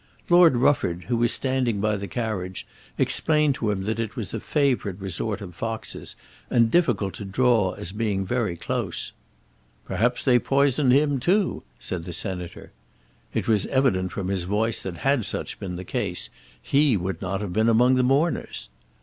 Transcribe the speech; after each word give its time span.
Lord 0.29 0.55
Rufford, 0.57 1.03
who 1.09 1.17
was 1.17 1.31
standing 1.31 1.79
by 1.79 1.95
the 1.95 2.07
carriage, 2.07 2.65
explained 2.97 3.53
to 3.53 3.69
him 3.69 3.83
that 3.83 3.99
it 3.99 4.15
was 4.15 4.33
a 4.33 4.39
favourite 4.39 4.99
resort 4.99 5.41
of 5.41 5.53
foxes, 5.53 6.15
and 6.49 6.71
difficult 6.71 7.13
to 7.13 7.23
draw 7.23 7.73
as 7.73 7.91
being 7.91 8.25
very 8.25 8.57
close. 8.57 9.11
"Perhaps 9.85 10.23
they've 10.23 10.43
poisoned 10.43 10.91
him 10.91 11.19
too," 11.19 11.61
said 11.77 12.05
the 12.05 12.13
Senator. 12.13 12.71
It 13.35 13.47
was 13.47 13.67
evident 13.67 14.11
from 14.11 14.29
his 14.29 14.45
voice 14.45 14.81
that 14.81 14.97
had 15.05 15.23
such 15.23 15.59
been 15.59 15.75
the 15.75 15.83
case, 15.83 16.31
he 16.59 16.97
would 16.97 17.21
not 17.21 17.39
have 17.39 17.53
been 17.53 17.69
among 17.69 17.93
the 17.93 18.01
mourners. 18.01 18.69